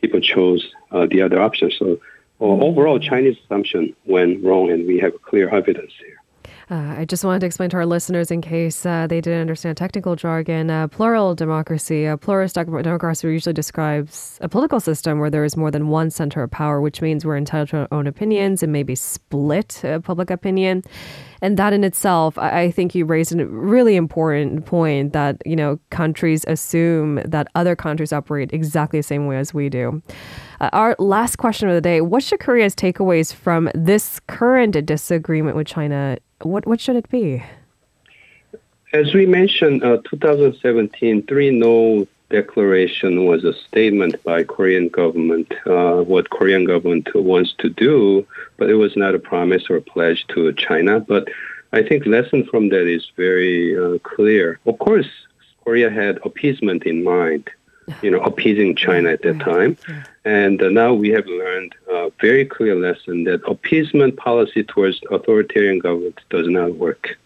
people 0.00 0.20
chose 0.20 0.72
uh, 0.90 1.06
the 1.06 1.22
other 1.22 1.40
option. 1.40 1.70
So, 1.70 1.84
mm. 2.40 2.62
overall, 2.62 2.98
Chinese 2.98 3.36
assumption 3.44 3.94
went 4.06 4.42
wrong, 4.44 4.70
and 4.70 4.86
we 4.86 4.98
have 4.98 5.20
clear 5.22 5.48
evidence 5.50 5.92
here. 5.98 6.21
Uh, 6.72 6.94
I 6.96 7.04
just 7.04 7.22
wanted 7.22 7.40
to 7.40 7.46
explain 7.46 7.68
to 7.68 7.76
our 7.76 7.84
listeners, 7.84 8.30
in 8.30 8.40
case 8.40 8.86
uh, 8.86 9.06
they 9.06 9.20
didn't 9.20 9.42
understand 9.42 9.76
technical 9.76 10.16
jargon, 10.16 10.70
uh, 10.70 10.88
plural 10.88 11.34
democracy, 11.34 12.06
a 12.06 12.16
pluralist 12.16 12.54
democracy 12.54 13.28
usually 13.28 13.52
describes 13.52 14.38
a 14.40 14.48
political 14.48 14.80
system 14.80 15.18
where 15.18 15.28
there 15.28 15.44
is 15.44 15.54
more 15.54 15.70
than 15.70 15.88
one 15.88 16.10
center 16.10 16.42
of 16.42 16.50
power, 16.50 16.80
which 16.80 17.02
means 17.02 17.26
we're 17.26 17.36
entitled 17.36 17.68
to 17.68 17.76
our 17.76 17.88
own 17.92 18.06
opinions 18.06 18.62
and 18.62 18.72
maybe 18.72 18.94
split 18.94 19.84
uh, 19.84 19.98
public 19.98 20.30
opinion. 20.30 20.82
And 21.42 21.58
that 21.58 21.74
in 21.74 21.84
itself, 21.84 22.38
I, 22.38 22.60
I 22.62 22.70
think 22.70 22.94
you 22.94 23.04
raised 23.04 23.38
a 23.38 23.44
really 23.44 23.96
important 23.96 24.64
point 24.64 25.12
that, 25.12 25.42
you 25.44 25.56
know, 25.56 25.78
countries 25.90 26.42
assume 26.48 27.16
that 27.16 27.48
other 27.54 27.76
countries 27.76 28.14
operate 28.14 28.50
exactly 28.54 28.98
the 28.98 29.02
same 29.02 29.26
way 29.26 29.36
as 29.36 29.52
we 29.52 29.68
do. 29.68 30.00
Uh, 30.58 30.70
our 30.72 30.96
last 30.98 31.36
question 31.36 31.68
of 31.68 31.74
the 31.74 31.82
day 31.82 32.00
What 32.00 32.22
should 32.22 32.40
Korea's 32.40 32.74
takeaways 32.74 33.34
from 33.34 33.68
this 33.74 34.20
current 34.20 34.86
disagreement 34.86 35.54
with 35.54 35.66
China 35.66 36.16
what 36.44 36.66
what 36.66 36.80
should 36.80 36.96
it 36.96 37.08
be? 37.08 37.42
As 38.92 39.14
we 39.14 39.26
mentioned, 39.26 39.82
uh, 39.82 39.98
2017 40.04 41.26
three 41.26 41.50
no 41.50 42.06
declaration 42.32 43.26
was 43.26 43.44
a 43.44 43.52
statement 43.52 44.22
by 44.24 44.42
Korean 44.42 44.88
government 44.88 45.52
uh, 45.66 46.02
what 46.02 46.30
Korean 46.30 46.64
government 46.64 47.08
wants 47.14 47.54
to 47.58 47.68
do, 47.68 48.26
but 48.56 48.70
it 48.70 48.74
was 48.74 48.96
not 48.96 49.14
a 49.14 49.18
promise 49.18 49.68
or 49.70 49.76
a 49.76 49.82
pledge 49.82 50.26
to 50.28 50.52
China. 50.54 50.98
But 50.98 51.28
I 51.72 51.82
think 51.82 52.06
lesson 52.06 52.44
from 52.44 52.70
that 52.70 52.86
is 52.86 53.04
very 53.16 53.78
uh, 53.78 53.98
clear. 54.02 54.58
Of 54.66 54.78
course, 54.78 55.08
Korea 55.64 55.90
had 55.90 56.18
appeasement 56.24 56.84
in 56.84 57.04
mind, 57.04 57.48
you 58.02 58.10
know, 58.10 58.20
appeasing 58.20 58.74
China 58.76 59.10
at 59.10 59.22
that 59.22 59.40
time, 59.40 59.76
and 60.24 60.62
uh, 60.62 60.68
now 60.68 60.94
we 60.94 61.08
have 61.10 61.26
learned 61.26 61.74
a 61.90 62.10
very 62.20 62.44
clear 62.44 62.74
lesson 62.76 63.24
that 63.24 63.42
appeasement 63.48 64.16
policy 64.16 64.62
towards 64.62 65.00
authoritarian 65.10 65.78
government 65.78 66.20
does 66.30 66.48
not 66.48 66.74
work. 66.76 67.18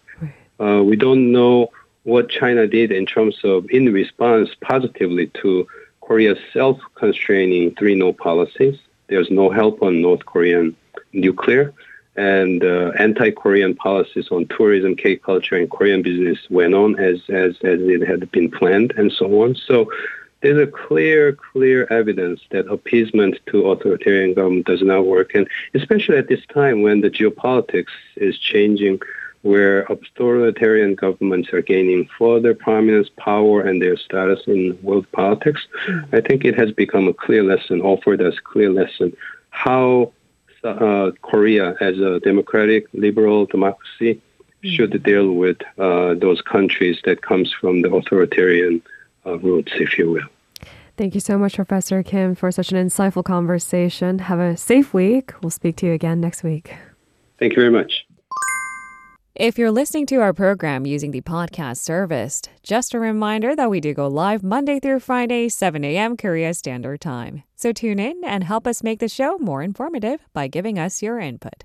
Uh, 0.59 0.81
we 0.83 0.95
don't 0.95 1.31
know 1.31 1.69
what 2.03 2.29
China 2.29 2.65
did 2.65 2.91
in 2.91 3.05
terms 3.05 3.37
of 3.43 3.69
in 3.69 3.93
response 3.93 4.49
positively 4.61 5.27
to 5.41 5.67
Korea's 6.01 6.39
self-constraining 6.53 7.75
three 7.75 7.95
no 7.95 8.13
policies. 8.13 8.79
There's 9.07 9.29
no 9.29 9.49
help 9.49 9.81
on 9.83 10.01
North 10.01 10.25
Korean 10.25 10.75
nuclear 11.13 11.73
and 12.15 12.63
uh, 12.63 12.91
anti-Korean 12.97 13.75
policies 13.75 14.29
on 14.31 14.47
tourism, 14.47 14.95
K-culture, 14.95 15.55
and 15.55 15.69
Korean 15.69 16.01
business 16.01 16.39
went 16.49 16.73
on 16.73 16.97
as, 16.97 17.21
as, 17.29 17.51
as 17.63 17.79
it 17.81 18.07
had 18.07 18.31
been 18.31 18.49
planned 18.49 18.93
and 18.97 19.11
so 19.11 19.43
on. 19.43 19.55
So 19.55 19.91
there's 20.41 20.67
a 20.67 20.71
clear, 20.71 21.33
clear 21.33 21.87
evidence 21.89 22.41
that 22.51 22.67
appeasement 22.67 23.39
to 23.47 23.71
authoritarian 23.71 24.33
government 24.33 24.67
does 24.67 24.81
not 24.81 25.05
work. 25.05 25.33
And 25.33 25.47
especially 25.73 26.17
at 26.17 26.27
this 26.27 26.45
time 26.53 26.81
when 26.81 27.01
the 27.01 27.09
geopolitics 27.09 27.95
is 28.15 28.37
changing 28.37 28.99
where 29.41 29.83
authoritarian 29.83 30.95
governments 30.95 31.53
are 31.53 31.61
gaining 31.61 32.09
further 32.17 32.53
prominence, 32.53 33.09
power, 33.17 33.61
and 33.61 33.81
their 33.81 33.95
status 33.95 34.41
in 34.47 34.77
world 34.81 35.09
politics. 35.11 35.65
I 36.11 36.21
think 36.21 36.43
it 36.43 36.57
has 36.57 36.71
become 36.71 37.07
a 37.07 37.13
clear 37.13 37.43
lesson, 37.43 37.81
offered 37.81 38.21
as 38.21 38.39
clear 38.39 38.71
lesson, 38.71 39.15
how 39.51 40.11
uh, 40.63 41.11
Korea, 41.21 41.75
as 41.79 41.97
a 41.99 42.19
democratic, 42.19 42.87
liberal 42.93 43.45
democracy, 43.45 44.21
should 44.63 45.01
deal 45.03 45.31
with 45.31 45.57
uh, 45.77 46.15
those 46.15 46.41
countries 46.41 46.97
that 47.05 47.21
comes 47.21 47.53
from 47.53 47.83
the 47.83 47.93
authoritarian 47.93 48.81
uh, 49.27 49.37
roots, 49.39 49.73
if 49.75 49.97
you 49.97 50.11
will. 50.11 50.27
Thank 50.95 51.13
you 51.13 51.19
so 51.19 51.37
much, 51.37 51.55
Professor 51.55 52.01
Kim, 52.01 52.33
for 52.33 52.51
such 52.51 52.71
an 52.71 52.87
insightful 52.87 53.23
conversation. 53.23 54.19
Have 54.19 54.39
a 54.39 54.57
safe 54.57 54.93
week. 54.93 55.31
We'll 55.43 55.51
speak 55.51 55.75
to 55.77 55.85
you 55.85 55.93
again 55.93 56.19
next 56.19 56.43
week. 56.43 56.73
Thank 57.37 57.53
you 57.53 57.61
very 57.61 57.71
much. 57.71 58.05
If 59.35 59.59
you're 59.59 59.69
listening 59.69 60.07
to 60.07 60.15
our 60.15 60.33
program 60.33 60.87
using 60.87 61.11
the 61.11 61.21
podcast 61.21 61.77
service, 61.77 62.41
just 62.63 62.95
a 62.95 62.99
reminder 62.99 63.55
that 63.55 63.69
we 63.69 63.79
do 63.79 63.93
go 63.93 64.07
live 64.07 64.41
Monday 64.41 64.79
through 64.79 64.99
Friday, 65.01 65.47
7 65.47 65.83
a.m. 65.83 66.17
Korea 66.17 66.55
Standard 66.55 67.01
Time. 67.01 67.43
So 67.55 67.71
tune 67.71 67.99
in 67.99 68.23
and 68.25 68.43
help 68.43 68.65
us 68.65 68.81
make 68.81 68.99
the 68.99 69.07
show 69.07 69.37
more 69.37 69.61
informative 69.61 70.21
by 70.33 70.47
giving 70.47 70.79
us 70.79 71.03
your 71.03 71.19
input. 71.19 71.63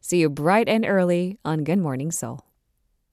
See 0.00 0.20
you 0.20 0.30
bright 0.30 0.68
and 0.68 0.86
early 0.86 1.38
on 1.44 1.64
Good 1.64 1.80
Morning 1.80 2.12
Seoul. 2.12 2.47